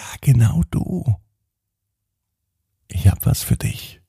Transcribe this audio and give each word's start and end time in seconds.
Ja, 0.00 0.06
genau 0.22 0.62
du. 0.70 1.14
Ich 2.88 3.06
hab 3.06 3.26
was 3.26 3.42
für 3.42 3.58
dich. 3.58 4.00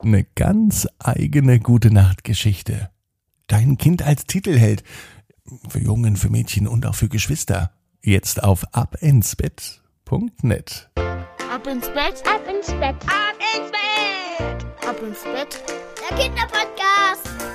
Eine 0.00 0.24
ganz 0.24 0.88
eigene 0.98 1.60
gute 1.60 1.92
Nachtgeschichte. 1.92 2.90
Dein 3.46 3.78
Kind 3.78 4.02
als 4.02 4.26
Titelheld. 4.26 4.82
Für 5.68 5.78
Jungen, 5.78 6.16
für 6.16 6.28
Mädchen 6.28 6.66
und 6.66 6.86
auch 6.86 6.96
für 6.96 7.08
Geschwister. 7.08 7.70
Jetzt 8.02 8.42
auf 8.42 8.74
abinsbett.net. 8.74 10.90
Ab 10.96 11.66
ins 11.68 11.86
Bett, 11.86 12.24
ab 12.26 12.42
ins 12.48 12.66
Bett, 12.66 12.96
ab 13.06 13.36
ins 13.54 13.70
Bett, 13.70 14.66
ab 14.88 15.00
ins 15.00 15.22
Bett. 15.22 15.62
Der 16.10 16.18
Kinderpodcast. 16.18 17.45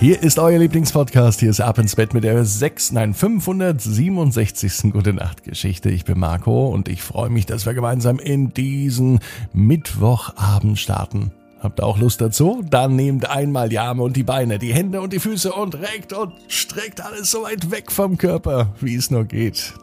Hier 0.00 0.22
ist 0.22 0.38
euer 0.38 0.58
Lieblingspodcast. 0.58 1.40
Hier 1.40 1.50
ist 1.50 1.60
Ab 1.60 1.76
ins 1.76 1.94
Bett 1.94 2.14
mit 2.14 2.24
der 2.24 2.42
6, 2.42 2.92
nein, 2.92 3.12
567. 3.12 4.92
Gute 4.92 5.12
Nacht 5.12 5.44
Geschichte. 5.44 5.90
Ich 5.90 6.06
bin 6.06 6.18
Marco 6.18 6.68
und 6.68 6.88
ich 6.88 7.02
freue 7.02 7.28
mich, 7.28 7.44
dass 7.44 7.66
wir 7.66 7.74
gemeinsam 7.74 8.18
in 8.18 8.54
diesen 8.54 9.20
Mittwochabend 9.52 10.78
starten. 10.78 11.32
Habt 11.60 11.80
ihr 11.80 11.84
auch 11.84 11.98
Lust 11.98 12.22
dazu? 12.22 12.64
Dann 12.66 12.96
nehmt 12.96 13.28
einmal 13.28 13.68
die 13.68 13.78
Arme 13.78 14.02
und 14.02 14.16
die 14.16 14.22
Beine, 14.22 14.58
die 14.58 14.72
Hände 14.72 15.02
und 15.02 15.12
die 15.12 15.20
Füße 15.20 15.52
und 15.52 15.74
reckt 15.74 16.14
und 16.14 16.32
streckt 16.48 17.02
alles 17.02 17.30
so 17.30 17.42
weit 17.42 17.70
weg 17.70 17.92
vom 17.92 18.16
Körper, 18.16 18.72
wie 18.80 18.94
es 18.94 19.10
nur 19.10 19.26
geht. 19.26 19.74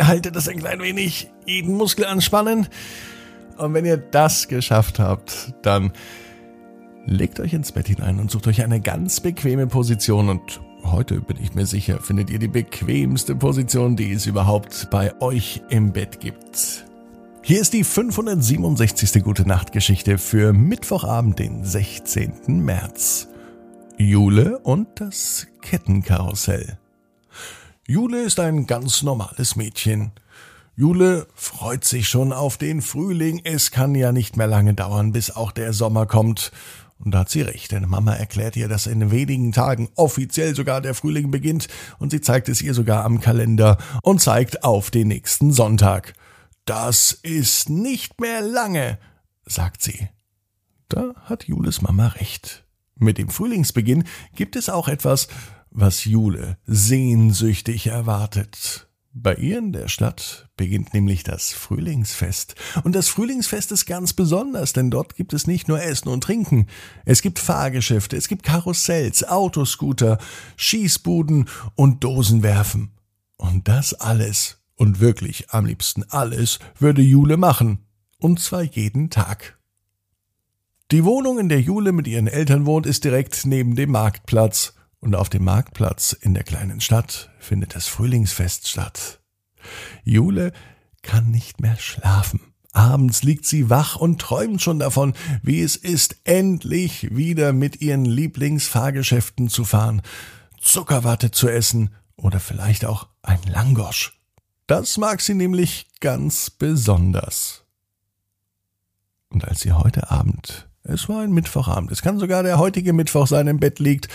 Haltet 0.00 0.36
das 0.36 0.48
ein 0.48 0.58
klein 0.58 0.80
wenig, 0.80 1.30
jeden 1.44 1.74
Muskel 1.74 2.06
anspannen. 2.06 2.66
Und 3.58 3.74
wenn 3.74 3.84
ihr 3.84 3.98
das 3.98 4.48
geschafft 4.48 5.00
habt, 5.00 5.52
dann 5.60 5.92
legt 7.06 7.40
euch 7.40 7.52
ins 7.52 7.72
Bett 7.72 7.88
hinein 7.88 8.18
und 8.18 8.30
sucht 8.30 8.46
euch 8.46 8.62
eine 8.62 8.80
ganz 8.80 9.20
bequeme 9.20 9.66
Position 9.66 10.28
und 10.28 10.60
heute 10.84 11.20
bin 11.20 11.36
ich 11.42 11.54
mir 11.54 11.66
sicher, 11.66 12.00
findet 12.00 12.30
ihr 12.30 12.38
die 12.38 12.48
bequemste 12.48 13.34
Position, 13.34 13.96
die 13.96 14.12
es 14.12 14.26
überhaupt 14.26 14.88
bei 14.90 15.20
euch 15.20 15.62
im 15.68 15.92
Bett 15.92 16.20
gibt. 16.20 16.84
Hier 17.42 17.60
ist 17.60 17.72
die 17.72 17.82
567. 17.82 19.22
Gute 19.24 19.46
Nacht 19.46 19.72
Geschichte 19.72 20.18
für 20.18 20.52
Mittwochabend, 20.52 21.38
den 21.38 21.64
16. 21.64 22.64
März. 22.64 23.28
Jule 23.98 24.58
und 24.60 24.88
das 24.96 25.48
Kettenkarussell. 25.60 26.78
Jule 27.86 28.22
ist 28.22 28.38
ein 28.38 28.66
ganz 28.66 29.02
normales 29.02 29.56
Mädchen. 29.56 30.12
Jule 30.76 31.26
freut 31.34 31.84
sich 31.84 32.08
schon 32.08 32.32
auf 32.32 32.56
den 32.56 32.80
Frühling. 32.80 33.40
Es 33.44 33.72
kann 33.72 33.94
ja 33.94 34.12
nicht 34.12 34.36
mehr 34.36 34.46
lange 34.46 34.72
dauern, 34.72 35.12
bis 35.12 35.30
auch 35.30 35.52
der 35.52 35.72
Sommer 35.72 36.06
kommt. 36.06 36.52
Und 37.04 37.10
da 37.12 37.20
hat 37.20 37.30
sie 37.30 37.42
recht, 37.42 37.72
denn 37.72 37.88
Mama 37.88 38.14
erklärt 38.14 38.56
ihr, 38.56 38.68
dass 38.68 38.86
in 38.86 39.10
wenigen 39.10 39.50
Tagen 39.50 39.88
offiziell 39.96 40.54
sogar 40.54 40.80
der 40.80 40.94
Frühling 40.94 41.32
beginnt 41.32 41.66
und 41.98 42.10
sie 42.10 42.20
zeigt 42.20 42.48
es 42.48 42.62
ihr 42.62 42.74
sogar 42.74 43.04
am 43.04 43.20
Kalender 43.20 43.76
und 44.02 44.20
zeigt 44.20 44.62
auf 44.62 44.90
den 44.90 45.08
nächsten 45.08 45.52
Sonntag. 45.52 46.14
Das 46.64 47.10
ist 47.10 47.68
nicht 47.68 48.20
mehr 48.20 48.40
lange, 48.40 48.98
sagt 49.44 49.82
sie. 49.82 50.08
Da 50.88 51.14
hat 51.24 51.44
Jules 51.44 51.82
Mama 51.82 52.06
recht. 52.08 52.64
Mit 52.94 53.18
dem 53.18 53.30
Frühlingsbeginn 53.30 54.04
gibt 54.36 54.54
es 54.54 54.68
auch 54.68 54.86
etwas, 54.86 55.26
was 55.70 56.04
Jule 56.04 56.58
sehnsüchtig 56.66 57.88
erwartet. 57.88 58.88
Bei 59.14 59.34
ihr 59.34 59.58
in 59.58 59.72
der 59.72 59.88
Stadt 59.88 60.48
beginnt 60.56 60.94
nämlich 60.94 61.22
das 61.22 61.52
Frühlingsfest. 61.52 62.54
Und 62.82 62.94
das 62.94 63.08
Frühlingsfest 63.08 63.70
ist 63.70 63.84
ganz 63.84 64.14
besonders, 64.14 64.72
denn 64.72 64.90
dort 64.90 65.16
gibt 65.16 65.34
es 65.34 65.46
nicht 65.46 65.68
nur 65.68 65.82
Essen 65.82 66.08
und 66.08 66.24
Trinken. 66.24 66.66
Es 67.04 67.20
gibt 67.20 67.38
Fahrgeschäfte, 67.38 68.16
es 68.16 68.26
gibt 68.26 68.42
Karussells, 68.42 69.22
Autoscooter, 69.28 70.16
Schießbuden 70.56 71.46
und 71.74 72.02
Dosenwerfen. 72.02 72.92
Und 73.36 73.68
das 73.68 73.92
alles 73.92 74.62
und 74.76 75.00
wirklich 75.00 75.50
am 75.50 75.66
liebsten 75.66 76.04
alles 76.08 76.58
würde 76.78 77.02
Jule 77.02 77.36
machen. 77.36 77.84
Und 78.18 78.40
zwar 78.40 78.62
jeden 78.62 79.10
Tag. 79.10 79.58
Die 80.90 81.04
Wohnung, 81.04 81.38
in 81.38 81.50
der 81.50 81.60
Jule 81.60 81.92
mit 81.92 82.08
ihren 82.08 82.28
Eltern 82.28 82.64
wohnt, 82.64 82.86
ist 82.86 83.04
direkt 83.04 83.44
neben 83.44 83.76
dem 83.76 83.90
Marktplatz. 83.90 84.74
Und 85.02 85.16
auf 85.16 85.28
dem 85.28 85.42
Marktplatz 85.42 86.12
in 86.12 86.32
der 86.32 86.44
kleinen 86.44 86.80
Stadt 86.80 87.28
findet 87.40 87.74
das 87.74 87.88
Frühlingsfest 87.88 88.68
statt. 88.68 89.20
Jule 90.04 90.52
kann 91.02 91.32
nicht 91.32 91.60
mehr 91.60 91.76
schlafen. 91.76 92.40
Abends 92.72 93.24
liegt 93.24 93.44
sie 93.44 93.68
wach 93.68 93.96
und 93.96 94.20
träumt 94.20 94.62
schon 94.62 94.78
davon, 94.78 95.14
wie 95.42 95.60
es 95.60 95.74
ist, 95.74 96.18
endlich 96.22 97.14
wieder 97.14 97.52
mit 97.52 97.82
ihren 97.82 98.04
Lieblingsfahrgeschäften 98.04 99.48
zu 99.48 99.64
fahren, 99.64 100.02
Zuckerwatte 100.60 101.32
zu 101.32 101.48
essen 101.48 101.90
oder 102.14 102.38
vielleicht 102.38 102.84
auch 102.84 103.08
ein 103.22 103.40
Langosch. 103.50 104.20
Das 104.68 104.98
mag 104.98 105.20
sie 105.20 105.34
nämlich 105.34 105.88
ganz 105.98 106.48
besonders. 106.48 107.64
Und 109.30 109.48
als 109.48 109.60
sie 109.60 109.72
heute 109.72 110.12
Abend, 110.12 110.68
es 110.84 111.08
war 111.08 111.22
ein 111.22 111.32
Mittwochabend, 111.32 111.90
es 111.90 112.02
kann 112.02 112.20
sogar 112.20 112.44
der 112.44 112.58
heutige 112.58 112.92
Mittwoch 112.92 113.26
sein, 113.26 113.48
im 113.48 113.58
Bett 113.58 113.80
liegt, 113.80 114.08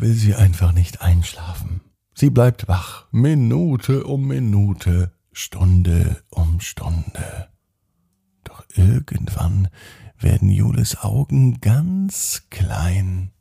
will 0.00 0.14
sie 0.14 0.34
einfach 0.34 0.72
nicht 0.72 1.02
einschlafen. 1.02 1.80
Sie 2.14 2.30
bleibt 2.30 2.68
wach, 2.68 3.06
Minute 3.12 4.04
um 4.04 4.26
Minute, 4.26 5.12
Stunde 5.32 6.22
um 6.30 6.60
Stunde. 6.60 7.48
Doch 8.44 8.64
irgendwann 8.74 9.68
werden 10.18 10.50
Jules 10.50 10.98
Augen 10.98 11.60
ganz 11.60 12.46
klein. 12.50 13.32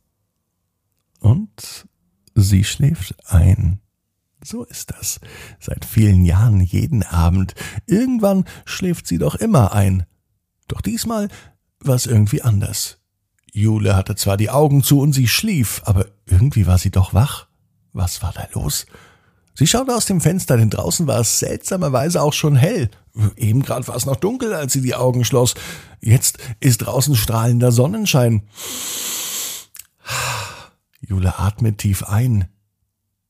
Und 1.19 1.87
sie 2.35 2.63
schläft 2.63 3.15
ein. 3.29 3.81
So 4.43 4.63
ist 4.63 4.91
das. 4.91 5.19
Seit 5.59 5.83
vielen 5.83 6.23
Jahren 6.23 6.61
jeden 6.61 7.03
Abend. 7.03 7.55
Irgendwann 7.85 8.45
schläft 8.65 9.07
sie 9.07 9.17
doch 9.17 9.35
immer 9.35 9.73
ein. 9.73 10.05
Doch 10.67 10.81
diesmal 10.81 11.27
war 11.79 11.95
es 11.95 12.05
irgendwie 12.05 12.41
anders. 12.41 12.98
Jule 13.53 13.95
hatte 13.95 14.15
zwar 14.15 14.37
die 14.37 14.49
Augen 14.49 14.83
zu 14.83 14.99
und 14.99 15.13
sie 15.13 15.27
schlief, 15.27 15.81
aber 15.85 16.07
irgendwie 16.25 16.67
war 16.67 16.77
sie 16.77 16.91
doch 16.91 17.13
wach. 17.13 17.47
Was 17.93 18.21
war 18.21 18.33
da 18.33 18.47
los? 18.53 18.85
Sie 19.55 19.67
schaute 19.67 19.93
aus 19.93 20.05
dem 20.05 20.21
Fenster, 20.21 20.55
denn 20.55 20.69
draußen 20.69 21.07
war 21.07 21.19
es 21.19 21.39
seltsamerweise 21.39 22.21
auch 22.21 22.33
schon 22.33 22.55
hell. 22.55 22.89
Eben 23.35 23.61
gerade 23.61 23.87
war 23.87 23.95
es 23.95 24.05
noch 24.05 24.15
dunkel, 24.15 24.53
als 24.53 24.73
sie 24.73 24.81
die 24.81 24.95
Augen 24.95 25.25
schloss. 25.25 25.55
Jetzt 25.99 26.37
ist 26.59 26.77
draußen 26.77 27.15
strahlender 27.15 27.71
Sonnenschein. 27.71 28.43
Jule 31.01 31.39
atmet 31.39 31.79
tief 31.79 32.03
ein. 32.03 32.47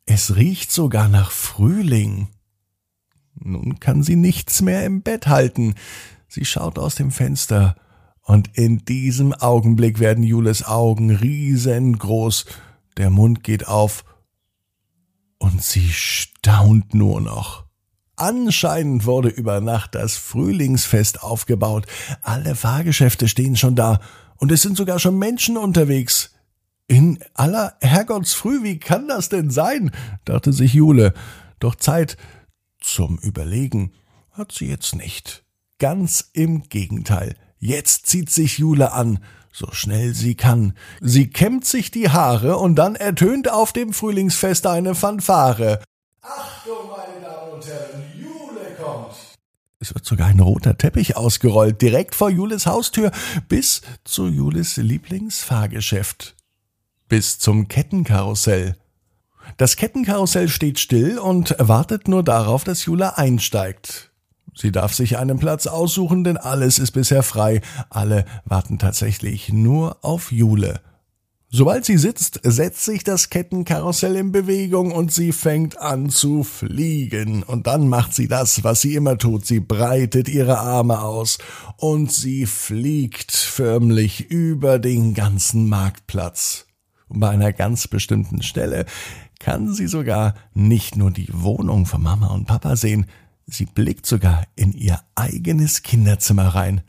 Es 0.05 0.35
riecht 0.35 0.71
sogar 0.71 1.07
nach 1.07 1.31
Frühling. 1.31 2.27
Nun 3.35 3.79
kann 3.79 4.03
sie 4.03 4.15
nichts 4.15 4.61
mehr 4.61 4.85
im 4.85 5.01
Bett 5.01 5.27
halten. 5.27 5.75
Sie 6.27 6.45
schaut 6.45 6.77
aus 6.77 6.95
dem 6.95 7.11
Fenster, 7.11 7.75
und 8.29 8.55
in 8.55 8.85
diesem 8.85 9.33
Augenblick 9.33 9.99
werden 9.99 10.23
Jules 10.23 10.63
Augen 10.63 11.09
riesengroß, 11.09 12.45
der 12.95 13.09
Mund 13.09 13.43
geht 13.43 13.67
auf, 13.67 14.05
und 15.39 15.63
sie 15.63 15.89
staunt 15.89 16.93
nur 16.93 17.21
noch. 17.21 17.65
Anscheinend 18.17 19.07
wurde 19.07 19.29
über 19.29 19.61
Nacht 19.61 19.95
das 19.95 20.15
Frühlingsfest 20.15 21.23
aufgebaut. 21.23 21.87
Alle 22.21 22.53
Fahrgeschäfte 22.53 23.27
stehen 23.27 23.55
schon 23.55 23.75
da, 23.75 23.99
und 24.37 24.51
es 24.51 24.61
sind 24.61 24.77
sogar 24.77 24.99
schon 24.99 25.17
Menschen 25.17 25.57
unterwegs. 25.57 26.35
In 26.85 27.17
aller 27.33 27.77
Herrgottsfrüh, 27.81 28.61
wie 28.61 28.77
kann 28.77 29.07
das 29.07 29.29
denn 29.29 29.49
sein? 29.49 29.89
dachte 30.25 30.53
sich 30.53 30.75
Jule. 30.75 31.15
Doch 31.59 31.73
Zeit 31.73 32.15
zum 32.79 33.17
Überlegen 33.17 33.91
hat 34.29 34.51
sie 34.51 34.67
jetzt 34.67 34.93
nicht. 34.93 35.43
Ganz 35.79 36.29
im 36.33 36.69
Gegenteil. 36.69 37.35
Jetzt 37.59 38.07
zieht 38.07 38.29
sich 38.29 38.57
Jule 38.57 38.91
an, 38.93 39.19
so 39.51 39.67
schnell 39.71 40.13
sie 40.13 40.35
kann. 40.35 40.73
Sie 41.01 41.29
kämmt 41.29 41.65
sich 41.65 41.91
die 41.91 42.09
Haare 42.09 42.57
und 42.57 42.75
dann 42.75 42.95
ertönt 42.95 43.51
auf 43.51 43.73
dem 43.73 43.93
Frühlingsfest 43.93 44.65
eine 44.65 44.95
Fanfare. 44.95 45.83
Achtung, 46.21 46.89
meine 46.89 47.25
Damen 47.25 47.51
und 47.53 47.65
Herren, 47.65 48.03
Jule 48.17 48.75
kommt. 48.81 49.15
Es 49.79 49.93
wird 49.93 50.05
sogar 50.05 50.27
ein 50.27 50.39
roter 50.39 50.77
Teppich 50.77 51.15
ausgerollt, 51.15 51.81
direkt 51.81 52.15
vor 52.15 52.29
Jules 52.29 52.65
Haustür, 52.65 53.11
bis 53.47 53.81
zu 54.03 54.27
Jules 54.27 54.77
Lieblingsfahrgeschäft 54.77 56.35
bis 57.09 57.39
zum 57.39 57.67
Kettenkarussell. 57.67 58.77
Das 59.57 59.75
Kettenkarussell 59.75 60.47
steht 60.47 60.79
still 60.79 61.17
und 61.17 61.55
wartet 61.57 62.07
nur 62.07 62.23
darauf, 62.23 62.63
dass 62.63 62.85
Jula 62.85 63.09
einsteigt. 63.15 64.08
Sie 64.59 64.73
darf 64.73 64.93
sich 64.93 65.17
einen 65.17 65.39
Platz 65.39 65.67
aussuchen, 65.67 66.25
denn 66.25 66.35
alles 66.35 66.79
ist 66.79 66.91
bisher 66.91 67.23
frei. 67.23 67.61
Alle 67.89 68.25
warten 68.43 68.77
tatsächlich 68.77 69.53
nur 69.53 70.03
auf 70.03 70.33
Jule. 70.33 70.81
Sobald 71.51 71.85
sie 71.85 71.97
sitzt, 71.97 72.41
setzt 72.43 72.83
sich 72.83 73.03
das 73.03 73.29
Kettenkarussell 73.29 74.17
in 74.17 74.31
Bewegung 74.31 74.91
und 74.91 75.13
sie 75.13 75.31
fängt 75.31 75.79
an 75.79 76.09
zu 76.09 76.43
fliegen. 76.43 77.41
Und 77.41 77.67
dann 77.67 77.87
macht 77.87 78.13
sie 78.13 78.27
das, 78.27 78.63
was 78.63 78.81
sie 78.81 78.95
immer 78.95 79.17
tut. 79.17 79.45
Sie 79.45 79.61
breitet 79.61 80.27
ihre 80.27 80.59
Arme 80.59 81.01
aus 81.01 81.37
und 81.77 82.11
sie 82.11 82.45
fliegt 82.45 83.31
förmlich 83.31 84.29
über 84.29 84.77
den 84.77 85.13
ganzen 85.13 85.69
Marktplatz. 85.69 86.67
Und 87.07 87.21
bei 87.21 87.29
einer 87.29 87.53
ganz 87.53 87.87
bestimmten 87.87 88.43
Stelle 88.43 88.85
kann 89.39 89.73
sie 89.73 89.87
sogar 89.87 90.35
nicht 90.53 90.97
nur 90.97 91.11
die 91.11 91.29
Wohnung 91.31 91.85
von 91.85 92.03
Mama 92.03 92.27
und 92.27 92.45
Papa 92.45 92.75
sehen, 92.75 93.07
sie 93.51 93.65
blickt 93.65 94.05
sogar 94.05 94.45
in 94.55 94.73
ihr 94.73 94.99
eigenes 95.15 95.83
Kinderzimmer 95.83 96.47
rein. 96.47 96.81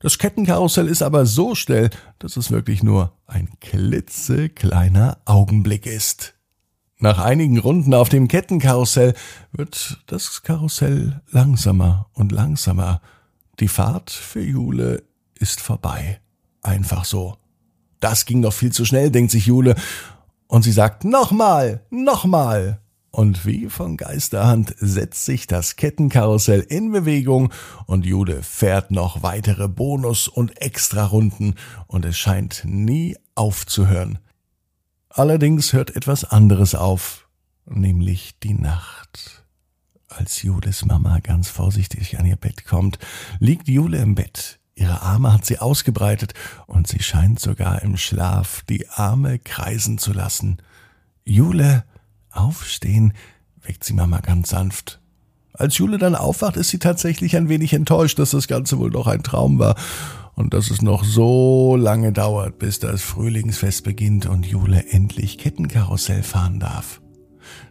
Das 0.00 0.18
Kettenkarussell 0.18 0.88
ist 0.88 1.02
aber 1.02 1.24
so 1.24 1.54
schnell, 1.54 1.90
dass 2.18 2.36
es 2.36 2.50
wirklich 2.50 2.82
nur 2.82 3.16
ein 3.26 3.48
klitzekleiner 3.60 5.18
Augenblick 5.24 5.86
ist. 5.86 6.34
Nach 6.98 7.18
einigen 7.18 7.58
Runden 7.58 7.94
auf 7.94 8.08
dem 8.08 8.28
Kettenkarussell 8.28 9.14
wird 9.52 10.02
das 10.06 10.42
Karussell 10.42 11.22
langsamer 11.30 12.10
und 12.12 12.32
langsamer. 12.32 13.00
Die 13.60 13.68
Fahrt 13.68 14.10
für 14.10 14.42
Jule 14.42 15.02
ist 15.38 15.60
vorbei. 15.60 16.20
Einfach 16.62 17.04
so. 17.04 17.36
Das 18.00 18.26
ging 18.26 18.42
doch 18.42 18.52
viel 18.52 18.72
zu 18.72 18.84
schnell, 18.84 19.10
denkt 19.10 19.30
sich 19.30 19.46
Jule, 19.46 19.74
und 20.46 20.62
sie 20.62 20.72
sagt 20.72 21.04
nochmal, 21.04 21.80
nochmal. 21.90 22.80
Und 23.14 23.46
wie 23.46 23.70
von 23.70 23.96
Geisterhand 23.96 24.74
setzt 24.76 25.24
sich 25.24 25.46
das 25.46 25.76
Kettenkarussell 25.76 26.62
in 26.62 26.90
Bewegung 26.90 27.52
und 27.86 28.04
Jude 28.04 28.42
fährt 28.42 28.90
noch 28.90 29.22
weitere 29.22 29.68
Bonus- 29.68 30.26
und 30.26 30.60
Extrarunden 30.60 31.54
und 31.86 32.04
es 32.04 32.18
scheint 32.18 32.62
nie 32.64 33.16
aufzuhören. 33.36 34.18
Allerdings 35.10 35.72
hört 35.72 35.94
etwas 35.94 36.24
anderes 36.24 36.74
auf, 36.74 37.28
nämlich 37.66 38.36
die 38.40 38.54
Nacht. 38.54 39.44
Als 40.08 40.42
Jules 40.42 40.84
Mama 40.84 41.20
ganz 41.20 41.48
vorsichtig 41.48 42.18
an 42.18 42.26
ihr 42.26 42.34
Bett 42.34 42.64
kommt, 42.64 42.98
liegt 43.38 43.68
Jule 43.68 43.98
im 43.98 44.16
Bett. 44.16 44.58
Ihre 44.74 45.02
Arme 45.02 45.32
hat 45.32 45.44
sie 45.44 45.60
ausgebreitet 45.60 46.34
und 46.66 46.88
sie 46.88 47.00
scheint 47.00 47.38
sogar 47.38 47.80
im 47.82 47.96
Schlaf 47.96 48.64
die 48.68 48.88
Arme 48.88 49.38
kreisen 49.38 49.98
zu 49.98 50.12
lassen. 50.12 50.56
Jule 51.24 51.84
Aufstehen 52.34 53.14
weckt 53.62 53.84
sie 53.84 53.94
Mama 53.94 54.20
ganz 54.20 54.50
sanft. 54.50 55.00
Als 55.52 55.78
Jule 55.78 55.98
dann 55.98 56.16
aufwacht, 56.16 56.56
ist 56.56 56.70
sie 56.70 56.80
tatsächlich 56.80 57.36
ein 57.36 57.48
wenig 57.48 57.72
enttäuscht, 57.72 58.18
dass 58.18 58.32
das 58.32 58.48
Ganze 58.48 58.78
wohl 58.78 58.90
doch 58.90 59.06
ein 59.06 59.22
Traum 59.22 59.58
war 59.58 59.76
und 60.34 60.52
dass 60.52 60.70
es 60.70 60.82
noch 60.82 61.04
so 61.04 61.76
lange 61.76 62.12
dauert, 62.12 62.58
bis 62.58 62.80
das 62.80 63.02
Frühlingsfest 63.02 63.84
beginnt 63.84 64.26
und 64.26 64.44
Jule 64.44 64.84
endlich 64.90 65.38
Kettenkarussell 65.38 66.24
fahren 66.24 66.58
darf. 66.58 67.00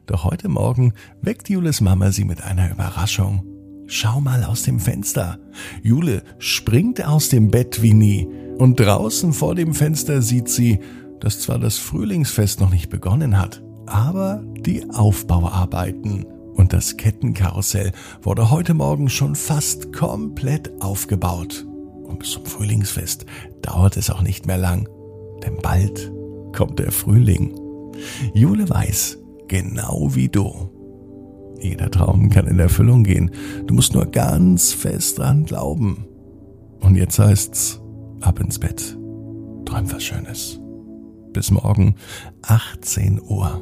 Doch 0.06 0.24
heute 0.24 0.48
Morgen 0.48 0.94
weckt 1.22 1.50
Jules 1.50 1.82
Mama 1.82 2.12
sie 2.12 2.24
mit 2.24 2.42
einer 2.42 2.72
Überraschung. 2.72 3.44
Schau 3.88 4.22
mal 4.22 4.46
aus 4.46 4.64
dem 4.64 4.80
Fenster. 4.80 5.40
Jule 5.82 6.24
springt 6.40 7.04
aus 7.06 7.28
dem 7.28 7.52
Bett 7.52 7.82
wie 7.82 7.94
nie 7.94 8.28
und 8.58 8.80
draußen 8.80 9.34
vor 9.34 9.56
dem 9.56 9.74
Fenster 9.74 10.22
sieht 10.22 10.48
sie, 10.48 10.80
dass 11.20 11.42
zwar 11.42 11.60
das 11.60 11.78
Frühlingsfest 11.78 12.62
noch 12.62 12.70
nicht 12.70 12.90
begonnen 12.90 13.38
hat, 13.38 13.62
aber 13.86 14.44
die 14.66 14.90
Aufbauarbeiten 14.90 16.26
und 16.56 16.74
das 16.74 16.98
Kettenkarussell 16.98 17.92
wurde 18.22 18.52
heute 18.52 18.74
Morgen 18.74 19.10
schon 19.10 19.36
fast 19.36 19.92
komplett 19.92 20.72
aufgebaut. 20.82 21.66
Und 22.04 22.20
bis 22.20 22.32
zum 22.32 22.46
Frühlingsfest 22.46 23.26
dauert 23.62 23.98
es 23.98 24.10
auch 24.10 24.22
nicht 24.22 24.46
mehr 24.46 24.58
lang, 24.58 24.88
denn 25.44 25.58
bald 25.62 26.12
kommt 26.56 26.80
der 26.80 26.92
Frühling. 26.92 27.56
Jule 28.34 28.70
weiß, 28.70 29.18
genau 29.48 30.10
wie 30.14 30.30
du. 30.30 30.70
Jeder 31.60 31.90
Traum 31.90 32.30
kann 32.30 32.48
in 32.48 32.60
Erfüllung 32.60 33.04
gehen. 33.04 33.32
Du 33.68 33.74
musst 33.74 33.94
nur 33.94 34.06
ganz 34.06 34.74
fest 34.74 35.20
dran 35.20 35.46
glauben. 35.46 36.06
Und 36.82 36.96
jetzt 36.96 37.18
heißt's, 37.18 37.82
ab 38.22 38.40
ins 38.40 38.60
Bett. 38.60 38.98
Träum 39.66 39.92
was 39.92 40.04
Schönes. 40.04 40.60
Bis 41.32 41.50
morgen, 41.52 41.96
18 42.44 43.22
Uhr 43.22 43.62